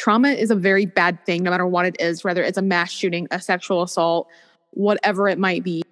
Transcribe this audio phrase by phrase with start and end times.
[0.00, 2.90] trauma is a very bad thing, no matter what it is, whether it's a mass
[2.90, 4.28] shooting, a sexual assault,
[4.70, 5.82] whatever it might be.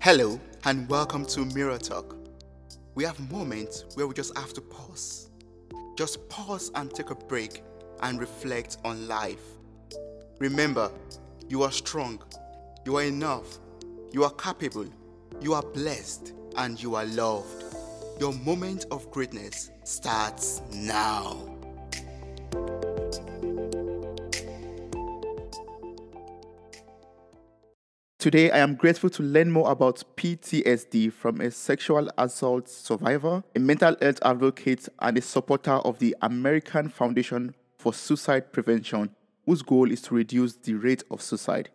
[0.00, 2.16] Hello, and welcome to Mirror Talk.
[2.94, 5.28] We have moments where we just have to pause.
[5.94, 7.62] Just pause and take a break
[8.00, 9.44] and reflect on life.
[10.38, 10.90] Remember,
[11.50, 12.18] you are strong,
[12.86, 13.58] you are enough,
[14.10, 14.86] you are capable,
[15.42, 17.65] you are blessed, and you are loved.
[18.18, 21.36] Your moment of greatness starts now.
[28.18, 33.58] Today, I am grateful to learn more about PTSD from a sexual assault survivor, a
[33.58, 39.10] mental health advocate, and a supporter of the American Foundation for Suicide Prevention,
[39.44, 41.68] whose goal is to reduce the rate of suicide.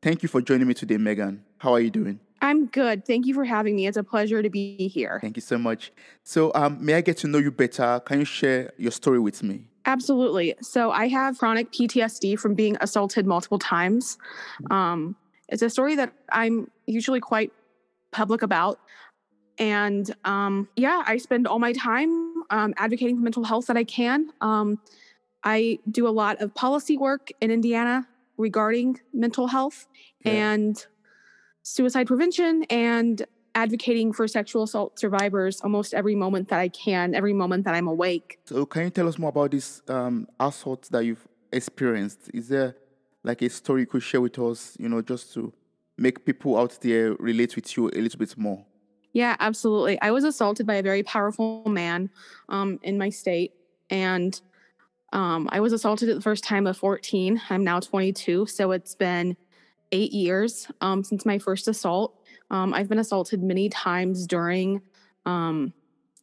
[0.00, 1.44] Thank you for joining me today, Megan.
[1.58, 2.20] How are you doing?
[2.40, 3.04] I'm good.
[3.06, 3.86] Thank you for having me.
[3.86, 5.18] It's a pleasure to be here.
[5.20, 5.92] Thank you so much.
[6.24, 8.00] So, um, may I get to know you better?
[8.04, 9.68] Can you share your story with me?
[9.86, 10.54] Absolutely.
[10.60, 14.18] So, I have chronic PTSD from being assaulted multiple times.
[14.70, 15.16] Um,
[15.48, 17.52] it's a story that I'm usually quite
[18.10, 18.78] public about.
[19.58, 23.84] And um, yeah, I spend all my time um, advocating for mental health that I
[23.84, 24.30] can.
[24.40, 24.78] Um,
[25.42, 29.86] I do a lot of policy work in Indiana regarding mental health
[30.24, 30.32] yeah.
[30.32, 30.86] and
[31.68, 33.24] suicide prevention and
[33.54, 37.88] advocating for sexual assault survivors almost every moment that I can, every moment that I'm
[37.88, 38.38] awake.
[38.44, 42.30] So, can you tell us more about this um, assault that you've experienced?
[42.32, 42.76] Is there
[43.22, 45.52] like a story you could share with us, you know, just to
[45.96, 48.64] make people out there relate with you a little bit more?
[49.12, 50.00] Yeah, absolutely.
[50.00, 52.10] I was assaulted by a very powerful man
[52.48, 53.52] um, in my state,
[53.90, 54.40] and
[55.12, 57.40] um, I was assaulted at the first time at 14.
[57.50, 59.36] I'm now 22, so it's been
[59.92, 62.18] eight years um, since my first assault.
[62.50, 64.80] Um, I've been assaulted many times during
[65.26, 65.72] um,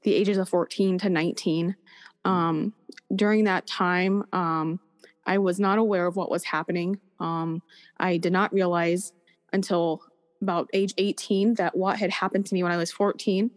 [0.04, 1.76] the ages of 14 to 19.
[2.24, 2.74] Um,
[3.16, 4.80] during that time, um,
[5.26, 7.00] I was not aware of what was happening.
[7.20, 7.62] Um,
[7.98, 9.14] I did not realize
[9.54, 10.02] until
[10.42, 13.50] about age 18 that what had happened to me when I was 14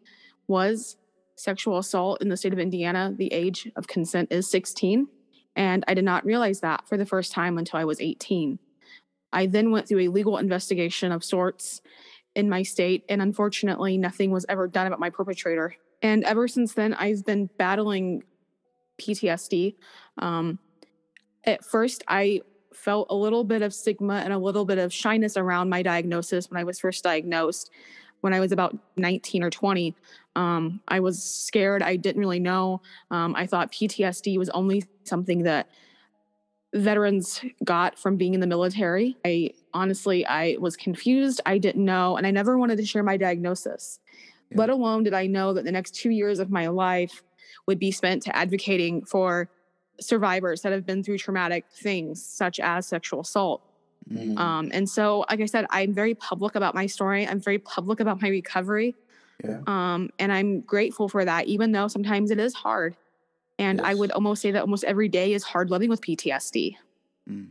[0.46, 0.96] was
[1.36, 3.12] sexual assault in the state of Indiana.
[3.16, 5.08] The age of consent is 16.
[5.56, 8.58] And I did not realize that for the first time until I was 18.
[9.32, 11.80] I then went through a legal investigation of sorts
[12.34, 15.74] in my state, and unfortunately, nothing was ever done about my perpetrator.
[16.02, 18.22] And ever since then, I've been battling
[19.00, 19.74] PTSD.
[20.18, 20.58] Um,
[21.44, 25.36] at first, I felt a little bit of stigma and a little bit of shyness
[25.36, 27.70] around my diagnosis when I was first diagnosed.
[28.20, 29.94] When I was about 19 or 20,
[30.34, 31.82] um, I was scared.
[31.82, 32.82] I didn't really know.
[33.10, 35.68] Um, I thought PTSD was only something that
[36.74, 39.16] veterans got from being in the military.
[39.24, 41.40] I honestly, I was confused.
[41.46, 44.00] I didn't know, and I never wanted to share my diagnosis.
[44.50, 44.58] Yeah.
[44.58, 47.22] Let alone did I know that the next two years of my life
[47.66, 49.48] would be spent to advocating for
[50.00, 53.62] survivors that have been through traumatic things, such as sexual assault.
[54.10, 54.38] Mm-hmm.
[54.38, 57.26] Um, and so, like I said, I'm very public about my story.
[57.26, 58.94] I'm very public about my recovery.
[59.44, 59.60] Yeah.
[59.66, 62.96] Um, and I'm grateful for that, even though sometimes it is hard.
[63.58, 63.86] And yes.
[63.86, 66.76] I would almost say that almost every day is hard living with PTSD.
[67.28, 67.48] Mm.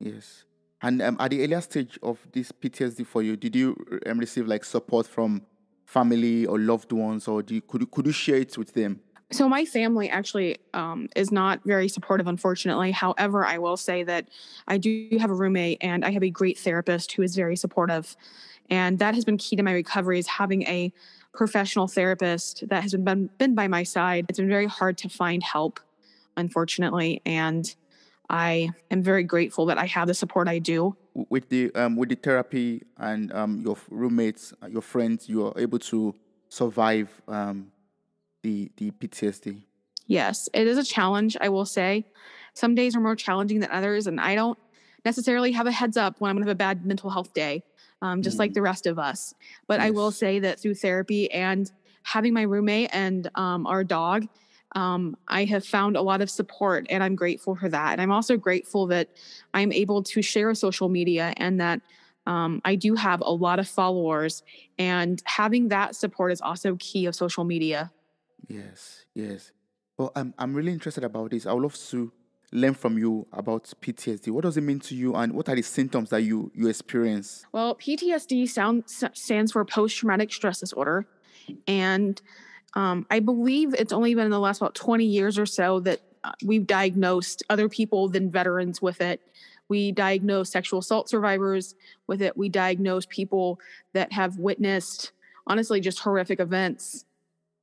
[0.00, 0.44] Yes.
[0.82, 3.76] And um, at the earlier stage of this PTSD for you, did you
[4.06, 5.42] um, receive like support from
[5.86, 9.00] family or loved ones, or you, could you, could you share it with them?
[9.32, 12.92] So my family actually um, is not very supportive, unfortunately.
[12.92, 14.28] However, I will say that
[14.68, 18.16] I do have a roommate and I have a great therapist who is very supportive,
[18.70, 20.18] and that has been key to my recovery.
[20.18, 20.92] Is having a
[21.36, 24.26] professional therapist that has been been by my side.
[24.28, 25.78] It's been very hard to find help,
[26.36, 27.74] unfortunately, and
[28.28, 30.96] I am very grateful that I have the support I do.
[31.14, 35.54] With the um, with the therapy and um, your roommates, uh, your friends, you are
[35.56, 36.14] able to
[36.48, 37.70] survive um,
[38.42, 39.62] the the PTSD.
[40.06, 41.36] Yes, it is a challenge.
[41.40, 42.06] I will say,
[42.54, 44.58] some days are more challenging than others, and I don't
[45.04, 47.62] necessarily have a heads up when I'm going to have a bad mental health day
[48.02, 48.40] um, just mm.
[48.40, 49.34] like the rest of us.
[49.66, 49.86] But yes.
[49.86, 51.70] I will say that through therapy and
[52.02, 54.26] having my roommate and um, our dog,
[54.72, 57.92] um, I have found a lot of support and I'm grateful for that.
[57.92, 59.08] And I'm also grateful that
[59.54, 61.80] I'm able to share social media and that
[62.26, 64.42] um, I do have a lot of followers.
[64.78, 67.92] And having that support is also key of social media.
[68.48, 69.52] Yes, yes.
[69.96, 71.46] Well, I'm, I'm really interested about this.
[71.46, 72.12] I would love to
[72.52, 74.30] learn from you about PTSD.
[74.30, 77.44] What does it mean to you, and what are the symptoms that you you experience?
[77.52, 81.06] Well, PTSD sound, stands for post traumatic stress disorder,
[81.66, 82.20] and
[82.74, 86.00] um, I believe it's only been in the last about 20 years or so that
[86.24, 89.20] uh, we've diagnosed other people than veterans with it.
[89.68, 91.74] We diagnose sexual assault survivors
[92.06, 92.36] with it.
[92.36, 93.58] We diagnose people
[93.94, 95.12] that have witnessed,
[95.46, 97.04] honestly, just horrific events,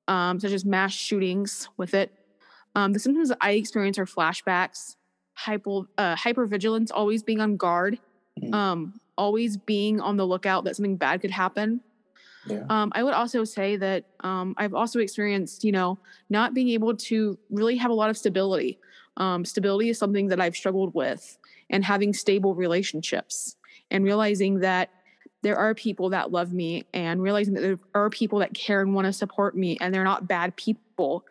[0.08, 2.12] um, such as mass shootings with it
[2.76, 4.96] Um, the symptoms that I experience are flashbacks,
[5.34, 8.00] hyper uh, hypervigilance, always being on guard,
[8.42, 8.52] Mm.
[8.52, 11.82] um, always being on the lookout that something bad could happen.
[12.48, 12.66] Yeah.
[12.68, 16.00] Um, I would also say that um, I've also experienced, you know,
[16.32, 18.80] not being able to really have a lot of stability.
[19.18, 21.38] Um, stability is something that I've struggled with,
[21.70, 23.56] and having stable relationships,
[23.92, 24.90] and realizing that
[25.44, 28.96] there are people that love me, and realizing that there are people that care and
[28.96, 31.24] want to support me, and they're not bad people.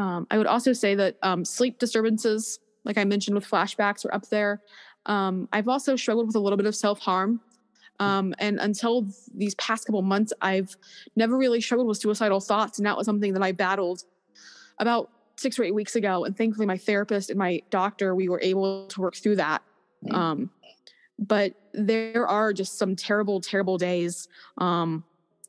[0.00, 4.14] Um, I would also say that um, sleep disturbances, like I mentioned with flashbacks, are
[4.14, 4.62] up there.
[5.04, 7.40] Um, I've also struggled with a little bit of self harm.
[7.98, 10.74] Um, and until these past couple months, I've
[11.16, 12.78] never really struggled with suicidal thoughts.
[12.78, 14.04] And that was something that I battled
[14.78, 16.24] about six or eight weeks ago.
[16.24, 19.60] And thankfully, my therapist and my doctor, we were able to work through that.
[20.06, 20.14] Mm.
[20.14, 20.50] Um,
[21.18, 25.04] but there are just some terrible, terrible days um,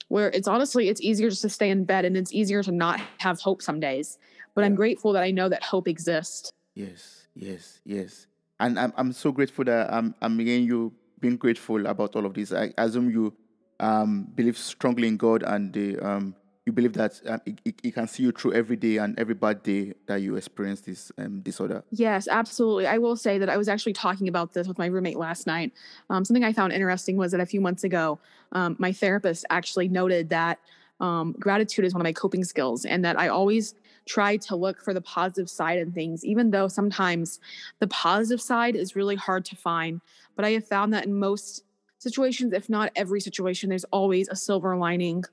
[0.09, 3.00] where it's honestly, it's easier just to stay in bed and it's easier to not
[3.19, 4.18] have hope some days.
[4.56, 6.51] But I'm grateful that I know that hope exists.
[6.75, 8.27] Yes, yes, yes.
[8.59, 12.33] And I'm I'm so grateful that I'm I'm hearing you being grateful about all of
[12.33, 12.51] this.
[12.51, 13.33] I assume you
[13.80, 17.94] um believe strongly in God and the um you believe that um, it, it, it
[17.95, 21.42] can see you through every day and every bad day that you experience this um
[21.42, 21.83] disorder.
[21.89, 22.88] Yes, absolutely.
[22.88, 25.74] I will say that I was actually talking about this with my roommate last night.
[26.09, 28.19] Um, something I found interesting was that a few months ago,
[28.51, 30.59] um, my therapist actually noted that
[31.00, 33.74] um, gratitude is one of my coping skills and that I always
[34.06, 37.39] try to look for the positive side in things, even though sometimes
[37.80, 40.01] the positive side is really hard to find.
[40.36, 41.63] But I have found that in most
[42.00, 45.24] situations, if not every situation, there's always a silver lining.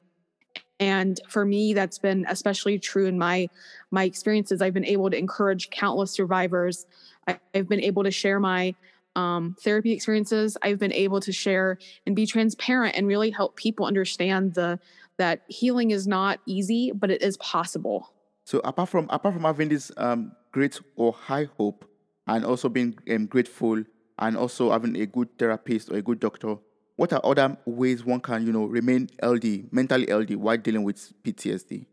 [0.81, 3.49] And for me, that's been especially true in my
[3.91, 4.62] my experiences.
[4.62, 6.87] I've been able to encourage countless survivors.
[7.26, 8.75] I've been able to share my
[9.17, 10.56] um, therapy experiences.
[10.62, 14.79] I've been able to share and be transparent and really help people understand the
[15.17, 18.12] that healing is not easy, but it is possible.
[18.49, 21.85] So apart from apart from having this um great or high hope
[22.27, 23.85] and also being um, grateful
[24.19, 26.56] and also having a good therapist or a good doctor,
[26.97, 31.12] what are other ways one can you know remain healthy, mentally healthy while dealing with
[31.23, 31.85] PTSD?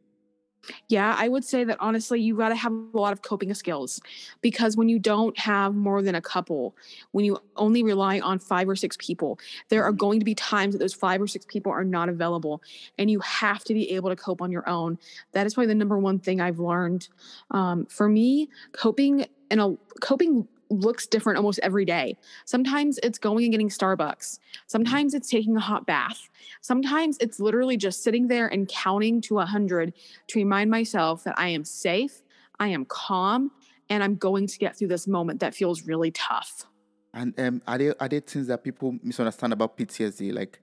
[0.87, 4.01] Yeah, I would say that honestly, you got to have a lot of coping skills
[4.41, 6.75] because when you don't have more than a couple,
[7.11, 9.39] when you only rely on five or six people,
[9.69, 9.97] there are Mhm.
[9.97, 12.61] going to be times that those five or six people are not available
[12.97, 14.97] and you have to be able to cope on your own.
[15.33, 17.07] That is probably the number one thing I've learned.
[17.51, 22.17] Um, for me, coping and a coping looks different almost every day.
[22.45, 24.39] Sometimes it's going and getting Starbucks.
[24.67, 26.29] Sometimes it's taking a hot bath.
[26.61, 29.93] Sometimes it's literally just sitting there and counting to a hundred
[30.27, 32.21] to remind myself that I am safe,
[32.59, 33.51] I am calm,
[33.89, 36.65] and I'm going to get through this moment that feels really tough.
[37.13, 40.33] And um, are there are there things that people misunderstand about PTSD?
[40.33, 40.59] Like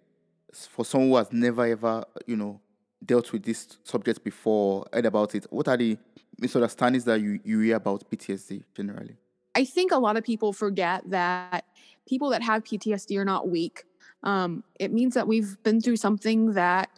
[0.52, 2.60] for someone who has never ever you know
[3.05, 5.46] dealt with this subject before, heard about it.
[5.50, 5.96] What are the
[6.38, 9.16] misunderstandings that you you hear about PTSD generally?
[9.54, 11.64] I think a lot of people forget that
[12.06, 13.84] people that have PTSD are not weak.
[14.22, 16.90] Um, it means that we've been through something that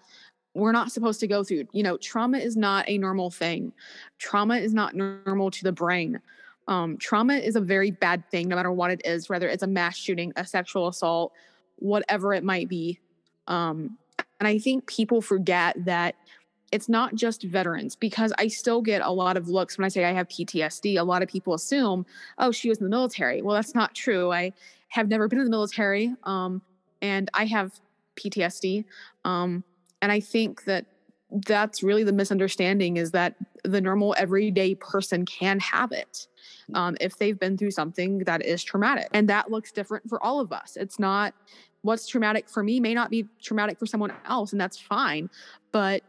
[0.55, 1.67] we're not supposed to go through.
[1.73, 3.73] You know, trauma is not a normal thing.
[4.19, 6.21] Trauma is not normal to the brain.
[6.69, 9.67] Um, trauma is a very bad thing, no matter what it is, whether it's a
[9.67, 11.33] mass shooting, a sexual assault,
[11.77, 13.01] whatever it might be.
[13.49, 13.99] Um,
[14.39, 16.15] and I think people forget that
[16.73, 20.05] it's not just veterans because I still get a lot of looks when I say
[20.05, 20.99] I have PTSD.
[20.99, 22.05] A lot of people assume,
[22.39, 23.43] oh, she was in the military.
[23.43, 24.33] Well, that's not true.
[24.33, 24.53] I
[24.89, 26.63] have never been in the military, um,
[27.03, 27.73] and I have
[28.17, 28.85] PTSD.
[29.25, 29.65] Um,
[30.03, 30.87] and I think that
[31.47, 33.35] that's really the misunderstanding is that
[33.65, 36.29] the normal everyday person can have it
[36.75, 39.09] um, if they've been through something that is traumatic.
[39.13, 40.77] And that looks different for all of us.
[40.77, 41.35] It's not
[41.83, 45.29] what's traumatic for me may not be traumatic for someone else, and that's fine.
[45.71, 46.03] But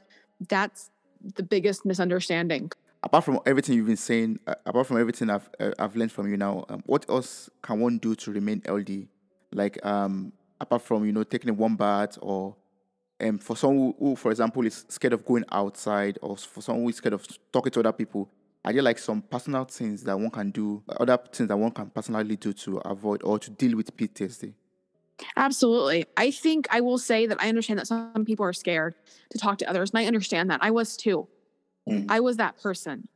[0.47, 0.91] that's
[1.35, 2.71] the biggest misunderstanding.
[3.03, 6.29] Apart from everything you've been saying, uh, apart from everything I've uh, I've learned from
[6.29, 9.07] you now, um, what else can one do to remain healthy?
[9.51, 12.55] Like um, apart from you know taking a warm bath or
[13.21, 16.83] um, for someone who, who, for example, is scared of going outside, or for someone
[16.83, 18.29] who is scared of talking to other people,
[18.63, 21.89] are there like some personal things that one can do, other things that one can
[21.89, 24.53] personally do to avoid or to deal with PTSD?
[25.37, 26.05] Absolutely.
[26.17, 28.95] I think I will say that I understand that some people are scared
[29.31, 30.59] to talk to others, and I understand that.
[30.61, 31.27] I was too.
[31.89, 32.05] Mm.
[32.09, 33.07] I was that person.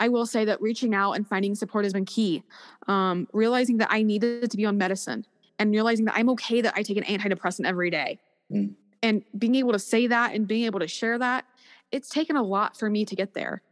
[0.00, 2.42] I will say that reaching out and finding support has been key.
[2.88, 5.24] Um, realizing that I needed to be on medicine
[5.58, 8.18] and realizing that I'm okay that I take an antidepressant every day.
[8.50, 8.74] Mm.
[9.02, 11.44] And being able to say that and being able to share that,
[11.92, 13.62] it's taken a lot for me to get there.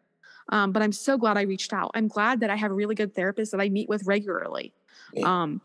[0.51, 1.91] Um, but I'm so glad I reached out.
[1.95, 4.73] I'm glad that I have a really good therapist that I meet with regularly.
[5.25, 5.61] Um,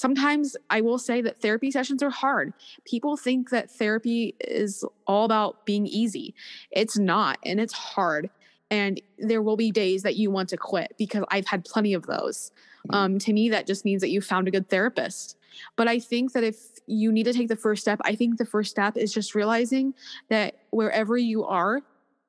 [0.00, 2.52] sometimes I will say that therapy sessions are hard.
[2.84, 6.34] People think that therapy is all about being easy.
[6.70, 8.30] It's not, and it's hard.
[8.70, 12.06] and there will be days that you want to quit because I've had plenty of
[12.06, 12.52] those.
[12.88, 12.94] Mm.
[12.94, 15.36] Um, to me, that just means that you found a good therapist.
[15.76, 18.46] But I think that if you need to take the first step, I think the
[18.46, 19.94] first step is just realizing
[20.28, 21.80] that wherever you are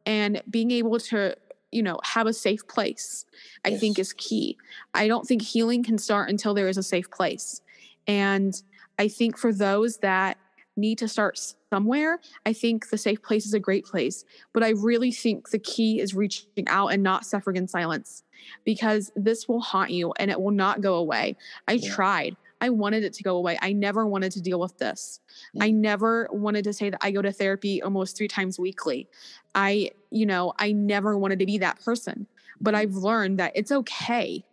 [0.05, 1.35] and being able to,
[1.71, 3.25] you know, have a safe place,
[3.65, 4.57] I think is key.
[4.93, 7.61] I don't think healing can start until there is a safe place.
[8.07, 8.61] And
[8.99, 10.37] I think for those that
[10.77, 11.39] need to start
[11.71, 14.25] somewhere, I think the safe place is a great place.
[14.53, 18.23] But I really think the key is reaching out and not suffering in silence
[18.65, 21.37] because this will haunt you and it will not go away.
[21.67, 21.93] I Yeah.
[21.93, 22.35] tried.
[22.61, 23.57] I wanted it to go away.
[23.61, 25.19] I never wanted to deal with this.
[25.59, 29.09] I never wanted to say that I go to therapy almost three times weekly.
[29.55, 32.27] I, you know, I never wanted to be that person.
[32.61, 34.45] But I've learned that it's okay.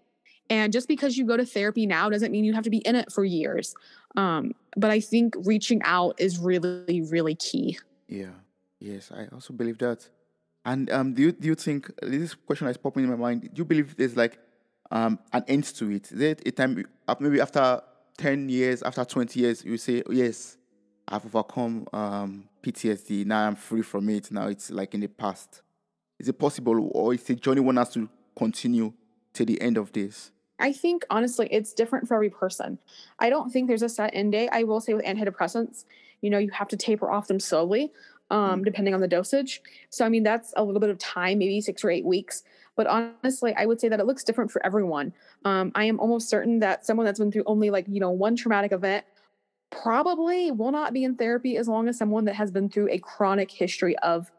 [0.50, 2.96] And just because you go to therapy now doesn't mean you have to be in
[2.96, 3.74] it for years.
[4.16, 7.78] Um, but I think reaching out is really, really key.
[8.08, 8.30] Yeah.
[8.80, 10.08] Yes, I also believe that.
[10.64, 13.42] And um, do you do you think this question is popping in my mind?
[13.42, 14.38] Do you believe there's like
[14.90, 16.12] um an end to it?
[16.12, 17.82] Is it a time uh, maybe after
[18.18, 20.58] ten years, after twenty years, you say, "Yes,
[21.06, 23.25] I've overcome um PTSD.
[23.25, 24.30] Now I'm free from it.
[24.30, 25.62] Now it's like in the past."
[26.18, 28.92] Is it possible, or is the journey one has to continue
[29.34, 30.32] to the end of this?
[30.58, 32.78] I think honestly, it's different for every person.
[33.20, 34.48] I don't think there's a set end date.
[34.52, 35.84] I will say with antidepressants,
[36.20, 37.92] you know, you have to taper off them slowly,
[38.30, 39.62] um, depending on the dosage.
[39.90, 42.42] So, I mean, that's a little bit of time, maybe six or eight weeks.
[42.78, 45.12] But honestly, I would say that it looks different for everyone.
[45.44, 48.37] Um, I am almost certain that someone that's been through only like, you know, one
[48.37, 49.04] traumatic event
[49.70, 52.99] probably will not be in therapy as long as someone that has been through a
[52.99, 54.30] chronic history of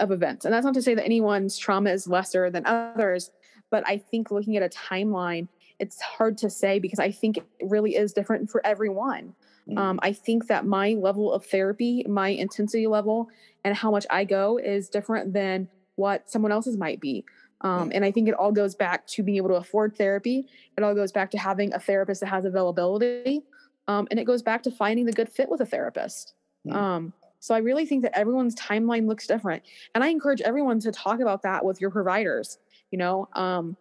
[0.00, 0.44] of events.
[0.44, 3.30] And that's not to say that anyone's trauma is lesser than others,
[3.70, 5.46] but I think looking at a timeline,
[5.78, 9.34] it's hard to say because I think it really is different for everyone.
[9.68, 9.78] Mm.
[9.78, 13.28] Um, I think that my level of therapy, my intensity level,
[13.62, 15.68] and how much I go is different than
[16.00, 17.24] what someone else's might be.
[17.60, 20.46] Um, and I think it all goes back to being able to afford therapy.
[20.76, 23.42] It all goes back to having a therapist that has availability.
[23.86, 26.34] Um, and it goes back to finding the good fit with a therapist.
[26.66, 26.74] Mm.
[26.74, 29.62] Um, so I really think that everyone's timeline looks different.
[29.94, 32.58] And I encourage everyone to talk about that with your providers.
[32.90, 33.76] You know, um,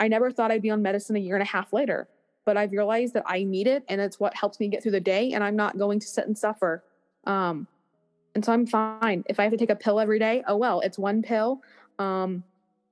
[0.00, 2.08] I never thought I'd be on medicine a year and a half later,
[2.44, 5.00] but I've realized that I need it and it's what helps me get through the
[5.00, 5.32] day.
[5.32, 6.82] And I'm not going to sit and suffer.
[7.24, 7.66] Um,
[8.36, 9.24] and so I'm fine.
[9.30, 11.62] If I have to take a pill every day, oh well, it's one pill.
[11.98, 12.44] Um,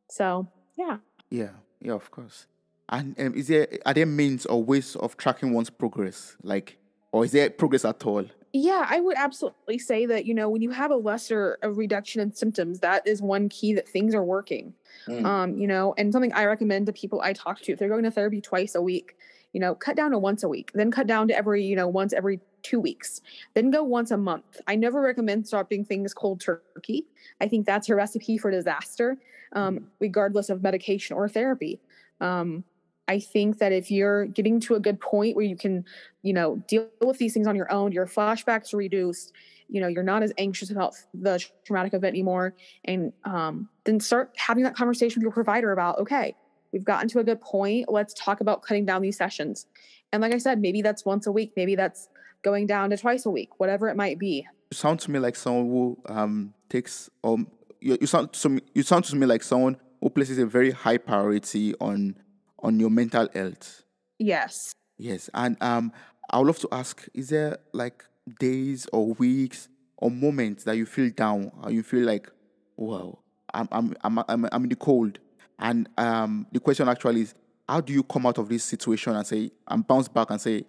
[0.09, 0.97] so yeah.
[1.29, 1.51] Yeah,
[1.83, 2.47] yeah, of course.
[2.89, 6.79] And um, is there are there means or ways of tracking one's progress, like,
[7.13, 8.25] or is there progress at all?
[8.55, 12.23] Yeah, I would absolutely say that, you know, when you have a lesser a reduction
[12.23, 14.73] in symptoms, that is one key that things are working.
[15.07, 15.25] Mm.
[15.27, 18.05] Um, you know, and something I recommend to people I talk to, if they're going
[18.05, 19.17] to therapy twice a week,
[19.55, 21.89] you know, cut down to once a week, then cut down to every, you know,
[21.89, 23.23] once every two weeks,
[23.55, 24.61] then go once a month.
[24.67, 27.07] I never recommend stopping things cold turkey.
[27.41, 29.17] I think that's a recipe for disaster,
[29.53, 31.81] um, regardless of medication or therapy.
[32.21, 32.65] Um,
[33.07, 35.85] I think that if you're getting to a good point where you can,
[36.23, 39.33] you know, deal with these things on your own, your flashbacks are reduced,
[39.69, 42.55] you know, you're not as anxious about the traumatic event anymore,
[42.87, 46.35] and um, then start having that conversation with your provider about, okay,
[46.75, 47.87] we've gotten to a good point.
[47.89, 49.67] Let's talk about cutting down these sessions.
[50.13, 52.09] And like I said, maybe that's once a week, maybe that's
[52.43, 54.47] going down to twice a week, whatever it might be.
[54.71, 57.47] You sound to me like someone who um takes um
[57.81, 60.73] you, you sound to me you sound to me like someone who places a very
[60.73, 62.17] high priority on
[62.59, 63.85] on your mental health.
[64.19, 64.75] Yes.
[64.97, 65.93] Yes, and um,
[66.31, 68.05] I would love to ask: Is there like
[68.39, 72.31] days or weeks or moments that you feel down, or you feel like,
[72.77, 73.19] "Wow,
[73.53, 75.19] I'm I'm I'm I'm, I'm in the cold"?
[75.59, 77.35] And um, the question actually is,
[77.69, 80.65] how do you come out of this situation and say, and bounce back and say,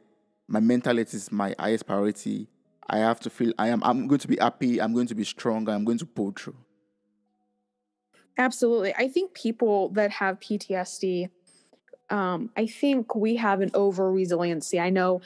[0.47, 2.47] my mental health is my highest priority.
[2.87, 3.83] I have to feel I am.
[3.83, 4.79] I'm going to be happy.
[4.79, 5.67] I'm going to be strong.
[5.67, 6.55] I'm going to pull through.
[8.37, 8.93] Absolutely.
[8.95, 11.29] I think people that have PTSD,
[12.09, 14.79] um, I think we have an over resiliency.
[14.79, 15.21] I know,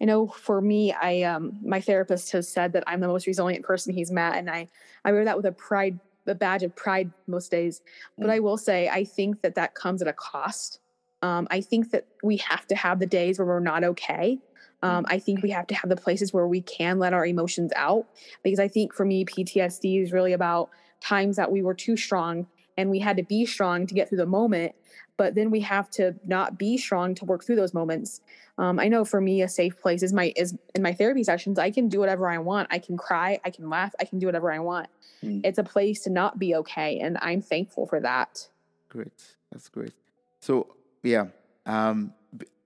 [0.00, 3.64] I know for me, I um my therapist has said that I'm the most resilient
[3.64, 4.68] person he's met, and I
[5.04, 7.82] I wear that with a pride, a badge of pride most days.
[8.16, 8.32] But Mm.
[8.32, 10.80] I will say, I think that that comes at a cost.
[11.22, 14.38] Um, I think that we have to have the days where we're not okay.
[14.80, 17.72] Um, I think we have to have the places where we can let our emotions
[17.74, 18.06] out
[18.44, 20.70] because I think for me, PTSD is really about
[21.00, 22.46] times that we were too strong
[22.78, 24.74] and we had to be strong to get through the moment
[25.18, 28.22] but then we have to not be strong to work through those moments
[28.56, 31.58] um, i know for me a safe place is my is in my therapy sessions
[31.58, 34.26] i can do whatever i want i can cry i can laugh i can do
[34.26, 34.88] whatever i want
[35.20, 35.40] Mm.
[35.42, 38.48] it's a place to not be okay and i'm thankful for that
[38.88, 39.12] Great.
[39.52, 39.92] That's great.
[40.40, 40.66] So
[41.02, 41.26] yeah,
[41.66, 42.12] um,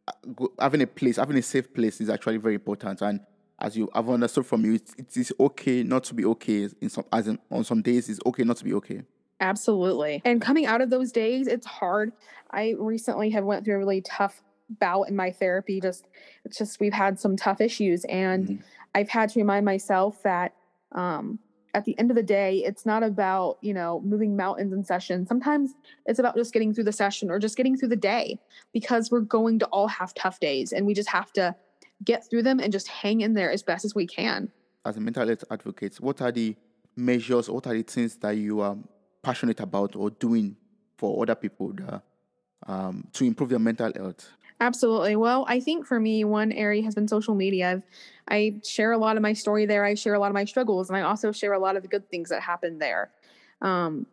[0.07, 3.01] uh, having a place, having a safe place is actually very important.
[3.03, 3.21] And
[3.59, 6.69] as you have understood from you, it, it is okay not to be okay.
[6.81, 9.03] In some, as in, on some days, it's okay not to be okay.
[9.43, 10.23] Absolutely.
[10.25, 12.13] And coming out of those days, it's hard.
[12.51, 14.43] I recently have went through a really tough
[14.81, 15.81] bout in my therapy.
[15.81, 16.07] Just
[16.45, 18.63] it's just we've had some tough issues and mm-hmm.
[18.95, 20.55] I've had to remind myself that
[20.93, 21.39] um
[21.75, 25.27] at the end of the day, it's not about, you know, moving mountains in session.
[25.27, 25.73] Sometimes
[26.05, 28.39] it's about just getting through the session or just getting through the day
[28.75, 31.55] because we're going to all have tough days and we just have to
[32.05, 34.53] get through them and just hang in there as best as we can.
[34.85, 36.55] As a mental health advocate, what are the
[36.95, 38.77] measures, what are the things that you are
[39.23, 40.57] passionate about or doing
[40.97, 42.03] for other people that,
[42.67, 44.29] um, to improve their mental health?
[44.61, 45.17] Absolutely.
[45.17, 47.73] Well, I think for me, one area has been social media.
[47.73, 47.83] I've,
[48.29, 49.85] I share a lot of my story there.
[49.85, 51.89] I share a lot of my struggles, and I also share a lot of the
[51.89, 53.11] good things that happened there.
[53.61, 54.07] Um,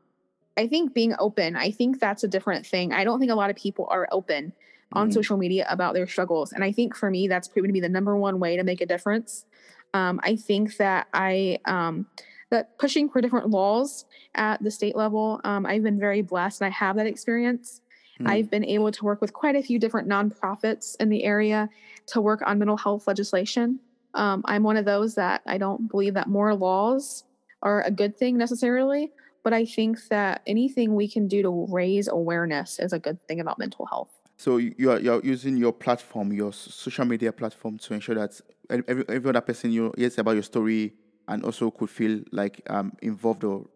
[0.57, 2.93] I think being open, I think that's a different thing.
[2.93, 4.53] I don't think a lot of people are open
[4.91, 5.13] on mm-hmm.
[5.13, 6.51] social media about their struggles.
[6.51, 8.81] And I think for me, that's proven to be the number one way to make
[8.81, 9.45] a difference.
[9.93, 12.07] Um, I think that I, um,
[12.49, 16.67] that pushing for different laws at the state level, um, I've been very blessed and
[16.67, 17.81] I have that experience.
[18.19, 18.29] Mm.
[18.29, 21.69] I've been able to work with quite a few different nonprofits in the area
[22.07, 23.79] to work on mental health legislation.
[24.13, 27.23] Um, I'm one of those that I don't believe that more laws
[27.61, 29.11] are a good thing necessarily,
[29.43, 33.39] but I think that anything we can do to raise awareness is a good thing
[33.39, 34.09] about mental health.
[34.37, 38.39] So you are you're using your platform, your social media platform, to ensure that
[38.69, 40.93] every every other person you hears about your story
[41.29, 43.67] and also could feel like um, involved or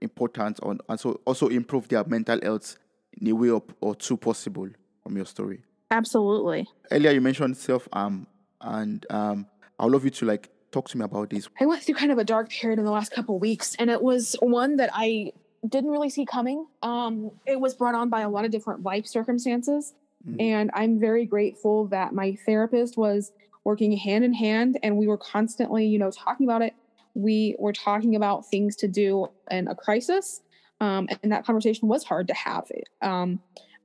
[0.00, 2.76] important, on and so also improve their mental health
[3.20, 4.68] in a way or, or two possible
[5.02, 5.62] from your story.
[5.90, 6.66] Absolutely.
[6.90, 8.26] Earlier you mentioned self harm,
[8.62, 9.46] and um,
[9.78, 11.48] I'd love you to like talk to me about this.
[11.60, 14.02] I went through kind of a dark period in the last couple weeks, and it
[14.02, 15.32] was one that I
[15.68, 16.66] didn't really see coming.
[16.82, 19.92] Um, it was brought on by a lot of different life circumstances.
[20.26, 20.40] Mm-hmm.
[20.40, 23.32] And I'm very grateful that my therapist was
[23.64, 26.74] working hand in hand and we were constantly, you know, talking about it.
[27.14, 30.40] We were talking about things to do in a crisis.
[30.80, 32.64] Um, and that conversation was hard to have.
[33.02, 33.40] Um,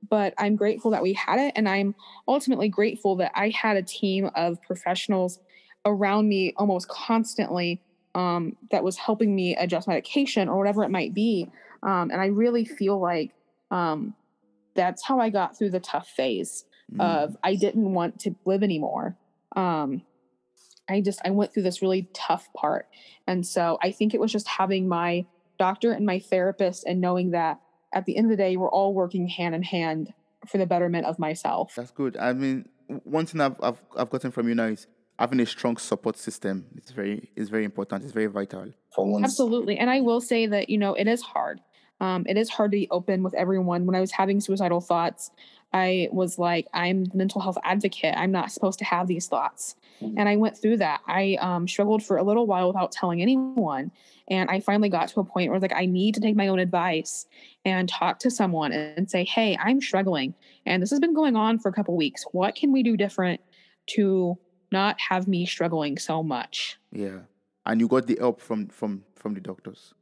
[0.08, 1.52] but I'm grateful that we had it.
[1.56, 1.94] And I'm
[2.26, 5.40] ultimately grateful that I had a team of professionals
[5.84, 7.80] around me almost constantly
[8.14, 11.50] um, that was helping me adjust medication or whatever it might be.
[11.82, 13.32] Um, and I really feel like
[13.70, 14.14] um,
[14.74, 17.00] that's how I got through the tough phase mm.
[17.00, 19.16] of I didn't want to live anymore.
[19.54, 20.02] Um,
[20.88, 22.88] I just I went through this really tough part,
[23.26, 25.26] and so I think it was just having my
[25.58, 27.60] doctor and my therapist and knowing that
[27.92, 30.12] at the end of the day we're all working hand in hand
[30.46, 31.74] for the betterment of myself.
[31.74, 32.16] That's good.
[32.16, 32.68] I mean,
[33.04, 34.86] one thing I've I've, I've gotten from you now is
[35.18, 36.66] having a strong support system.
[36.76, 38.04] It's very is very important.
[38.04, 38.72] It's very vital.
[39.22, 41.60] Absolutely, and I will say that you know it is hard.
[42.00, 43.86] Um, it is hard to be open with everyone.
[43.86, 45.30] When I was having suicidal thoughts,
[45.72, 48.14] I was like, I'm the mental health advocate.
[48.16, 49.76] I'm not supposed to have these thoughts.
[50.00, 50.18] Mm-hmm.
[50.18, 51.00] And I went through that.
[51.06, 53.90] I um, struggled for a little while without telling anyone.
[54.28, 56.36] And I finally got to a point where I was like, I need to take
[56.36, 57.26] my own advice
[57.64, 60.34] and talk to someone and say, hey, I'm struggling.
[60.64, 62.24] And this has been going on for a couple weeks.
[62.32, 63.40] What can we do different
[63.88, 64.38] to
[64.70, 66.78] not have me struggling so much?
[66.92, 67.20] Yeah.
[67.66, 69.92] And you got the help from from from the doctors.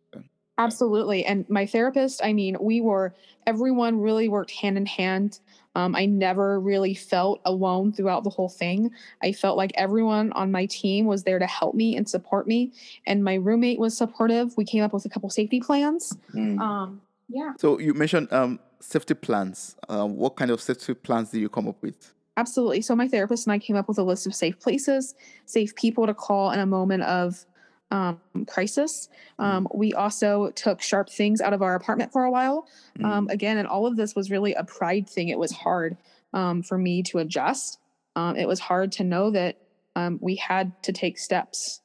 [0.58, 1.24] Absolutely.
[1.24, 3.14] And my therapist, I mean, we were,
[3.46, 5.40] everyone really worked hand in hand.
[5.74, 8.90] Um, I never really felt alone throughout the whole thing.
[9.22, 12.72] I felt like everyone on my team was there to help me and support me.
[13.06, 14.56] And my roommate was supportive.
[14.56, 16.16] We came up with a couple safety plans.
[16.34, 16.58] Mm.
[16.58, 17.52] Um, yeah.
[17.58, 19.76] So you mentioned um, safety plans.
[19.88, 22.14] Uh, what kind of safety plans did you come up with?
[22.38, 22.80] Absolutely.
[22.80, 25.14] So my therapist and I came up with a list of safe places,
[25.44, 27.44] safe people to call in a moment of
[27.90, 29.08] um, crisis.
[29.38, 29.76] Um, mm.
[29.76, 32.66] we also took sharp things out of our apartment for a while.
[33.02, 33.32] Um, mm.
[33.32, 35.28] again, and all of this was really a pride thing.
[35.28, 35.96] It was hard
[36.32, 37.78] um, for me to adjust.
[38.14, 39.58] Um, it was hard to know that
[39.94, 41.80] um, we had to take steps.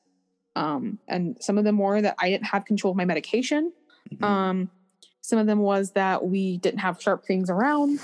[0.55, 3.71] and some of them were that I didn't have control of my medication.
[4.11, 4.65] Mm-hmm.
[5.21, 7.99] some of them was that we didn't have sharp things around.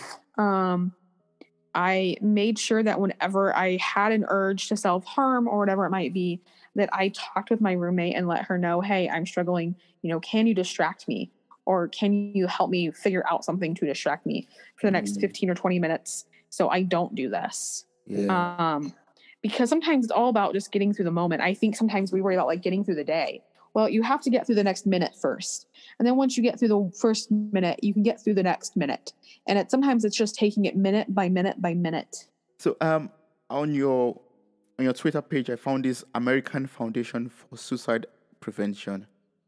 [1.78, 5.92] I made sure that whenever I had an urge to self harm or whatever it
[5.92, 6.42] might be,
[6.78, 9.76] that I talked with my roommate and let her know, hey, I'm struggling.
[10.04, 11.32] You know, can you distract me?
[11.66, 15.22] Or can you help me figure out something to distract me for the next mm-hmm.
[15.22, 17.86] 15 or 20 minutes so I don't do this?
[18.06, 18.76] Yeah.
[18.76, 18.94] Um,
[19.42, 21.42] because sometimes it's all about just getting through the moment.
[21.42, 23.42] I think sometimes we worry about like getting through the day.
[23.74, 25.68] Well, you have to get through the next minute first.
[26.00, 28.76] And then once you get through the first minute, you can get through the next
[28.76, 29.14] minute.
[29.48, 32.28] And it sometimes it's just taking it minute by minute by minute.
[32.60, 33.12] So um
[33.50, 34.20] on your
[34.80, 38.06] on your Twitter page, I found this American Foundation for Suicide
[38.40, 39.08] Prevention.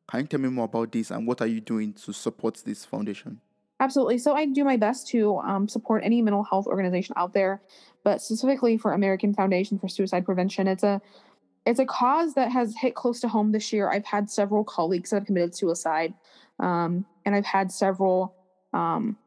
[0.09, 2.83] Can you tell me more about this and what are you doing to support this
[2.83, 3.39] foundation?
[3.79, 4.17] Absolutely.
[4.17, 7.61] So I do my best to um, support any mental health organization out there,
[8.03, 11.01] but specifically for American Foundation for Suicide Prevention, it's a
[11.65, 13.89] it's a cause that has hit close to home this year.
[13.91, 16.13] I've had several colleagues that have committed suicide
[16.59, 18.35] Um, and I've had several
[18.73, 19.17] um,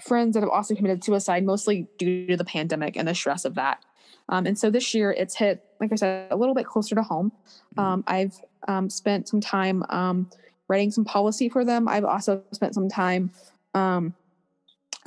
[0.00, 3.54] friends that have also committed suicide, mostly due to the pandemic and the stress of
[3.56, 3.84] that.
[4.28, 7.02] Um, and so this year it's hit, like I said, a little bit closer to
[7.02, 7.32] home.
[7.76, 7.80] Mm-hmm.
[7.80, 8.34] Um, I've
[8.68, 10.30] um, spent some time um,
[10.68, 11.88] writing some policy for them.
[11.88, 13.30] I've also spent some time
[13.74, 14.14] um,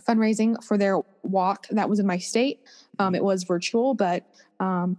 [0.08, 2.60] fundraising for their walk that was in my state.
[3.00, 4.24] Um, it was virtual, but
[4.60, 4.98] um,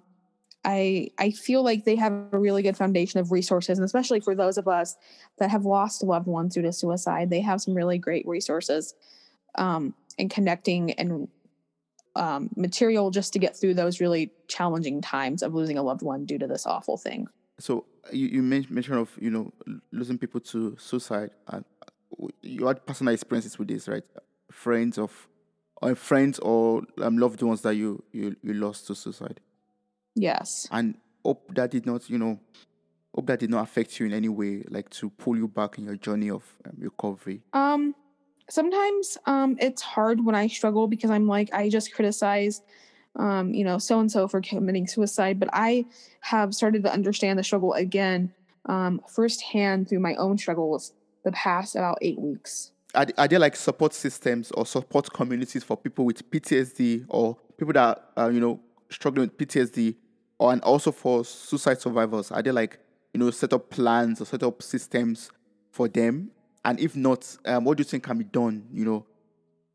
[0.65, 4.35] I I feel like they have a really good foundation of resources, and especially for
[4.35, 4.97] those of us
[5.39, 8.95] that have lost loved ones due to suicide, they have some really great resources
[9.55, 11.29] um, in connecting and
[12.17, 16.25] um, material just to get through those really challenging times of losing a loved one
[16.25, 17.29] due to this awful thing.
[17.59, 19.53] So you, you mentioned of you know
[19.93, 21.31] losing people to suicide.
[21.49, 24.05] And uh, you had personal experiences with this, right?
[24.51, 25.29] Friends of,
[25.83, 29.41] or friends or um, loved ones that you, you you lost to suicide,
[30.15, 30.69] Yes.
[30.71, 32.39] and hope that did not you know,
[33.15, 35.85] hope that did not affect you in any way, like to pull you back in
[35.85, 37.43] your journey of um, recovery.
[37.53, 37.95] Um,
[38.49, 42.63] sometimes um, it's hard when I struggle because I'm like I just criticize,
[43.17, 45.87] um, you know, so and so for committing suicide, but I
[46.21, 48.33] have started to understand the struggle again
[48.67, 50.93] um, firsthand through my own struggles
[51.25, 52.73] the past about eight weeks.
[52.95, 57.73] Are, are there like support systems or support communities for people with PTSD or people
[57.75, 59.97] that are you know struggling with PTSD,
[60.39, 62.31] or and also for suicide survivors?
[62.31, 62.79] Are there like
[63.13, 65.31] you know set up plans or set up systems
[65.73, 66.31] for them?
[66.67, 68.67] And if not, um, what do you think can be done?
[68.73, 69.07] You know,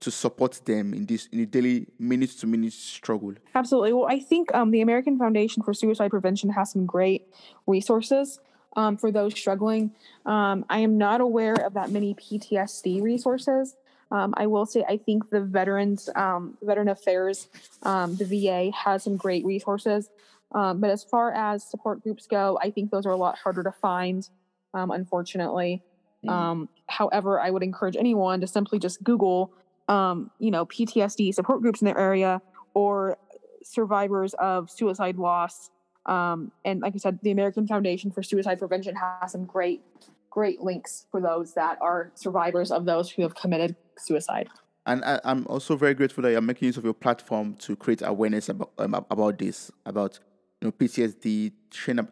[0.02, 3.34] to support them in this in the daily minute to minute struggle.
[3.56, 3.94] Absolutely.
[3.94, 7.34] Well, I think um, the American Foundation for Suicide Prevention has some great
[7.66, 8.42] resources
[8.76, 9.92] um, for those struggling.
[10.26, 13.78] Um, I am not aware of that many PTSD resources.
[14.12, 17.48] Um, I will say I think the Veterans um, Veteran Affairs,
[17.84, 20.10] um, the VA has some great resources.
[20.52, 23.72] But as far as support groups go, I think those are a lot harder to
[23.72, 24.28] find,
[24.74, 25.84] unfortunately.
[26.30, 29.52] Um, however, I would encourage anyone to simply just Google,
[29.88, 32.42] um, you know, PTSD support groups in their area
[32.74, 33.18] or
[33.64, 35.70] survivors of suicide loss.
[36.06, 39.82] Um, and like I said, the American Foundation for Suicide Prevention has some great,
[40.30, 44.48] great links for those that are survivors of those who have committed suicide.
[44.86, 48.02] And I, I'm also very grateful that you're making use of your platform to create
[48.04, 50.20] awareness about um, about this, about
[50.60, 51.52] you know PTSD,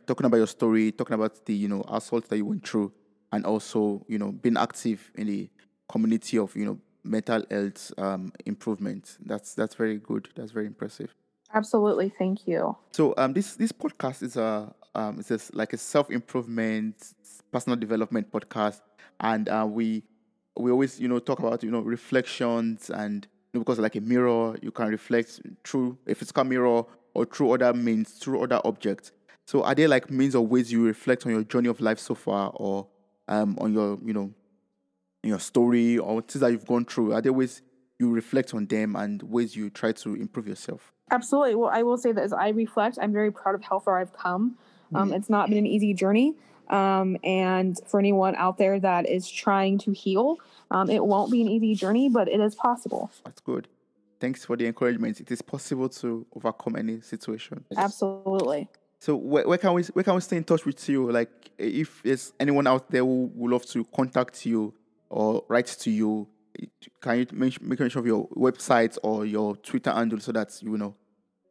[0.05, 2.91] talking about your story, talking about the you know assault that you went through,
[3.31, 5.49] and also you know being active in the
[5.87, 9.17] community of you know mental health um, improvement.
[9.25, 10.29] That's that's very good.
[10.35, 11.13] That's very impressive.
[11.53, 12.09] Absolutely.
[12.09, 12.75] Thank you.
[12.91, 17.13] So um, this this podcast is a um, it's just like a self improvement,
[17.51, 18.81] personal development podcast,
[19.19, 20.03] and uh, we
[20.57, 24.01] we always you know talk about you know reflections and you know, because like a
[24.01, 29.11] mirror, you can reflect through a physical mirror or through other means, through other objects.
[29.47, 32.13] So are there like means or ways you reflect on your journey of life so
[32.13, 32.87] far, or
[33.29, 34.33] um, on your you know
[35.23, 37.13] your story or things that you've gone through?
[37.13, 37.61] Are there ways
[37.99, 40.91] you reflect on them and ways you try to improve yourself?
[41.11, 41.55] Absolutely.
[41.55, 44.13] Well, I will say that as I reflect, I'm very proud of how far I've
[44.13, 44.57] come.
[44.93, 46.35] Um, It's not been an easy journey.
[46.69, 50.37] Um, and for anyone out there that is trying to heal,
[50.71, 53.09] um, it won't be an easy journey, but it is possible.
[53.25, 53.67] That's good.
[54.19, 55.19] Thanks for the encouragement.
[55.19, 57.65] It is possible to overcome any situation.
[57.75, 58.67] Absolutely.
[58.99, 61.11] So where, where can we where can we stay in touch with you?
[61.11, 64.73] Like if there's anyone out there who would love to contact you
[65.09, 66.27] or write to you,
[67.01, 70.77] can you mention, make mention of your website or your Twitter handle so that you
[70.77, 70.95] know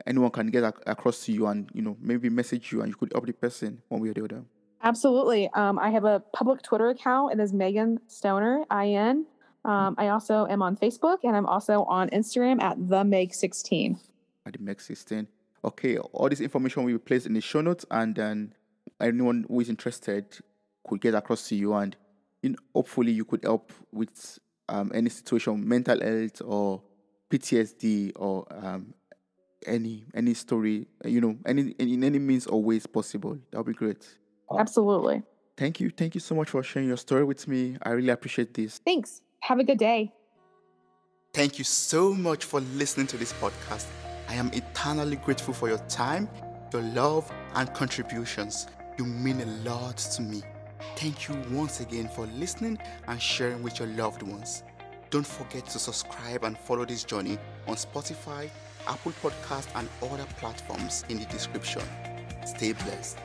[0.06, 2.94] anyone can get ac- across to you and you know maybe message you and you
[2.94, 4.44] could help the person one way or the other.
[4.82, 5.50] Absolutely.
[5.54, 7.32] Um, I have a public Twitter account.
[7.32, 9.26] And it is Megan Stoner, IN.
[9.64, 13.98] Um, I also am on Facebook and I'm also on Instagram at the Meg16.
[14.46, 15.26] at the Meg 16.
[15.64, 18.54] Okay, all this information will be placed in the show notes, and then
[19.00, 20.24] anyone who is interested
[20.86, 21.96] could get across to you, and
[22.42, 26.82] you know, hopefully you could help with um, any situation, mental health or
[27.30, 28.94] PTSD or um,
[29.66, 33.38] any any story, you know, any in any means or ways possible.
[33.50, 34.06] That would be great.
[34.56, 35.22] Absolutely.
[35.56, 37.76] Thank you, thank you so much for sharing your story with me.
[37.82, 38.78] I really appreciate this.
[38.78, 39.22] Thanks.
[39.40, 40.12] Have a good day.
[41.34, 44.07] Thank you so much for listening to this podcast.
[44.28, 46.28] I am eternally grateful for your time,
[46.72, 48.66] your love, and contributions.
[48.98, 50.42] You mean a lot to me.
[50.96, 54.64] Thank you once again for listening and sharing with your loved ones.
[55.10, 58.50] Don't forget to subscribe and follow this journey on Spotify,
[58.86, 61.82] Apple Podcast, and other platforms in the description.
[62.44, 63.18] Stay blessed.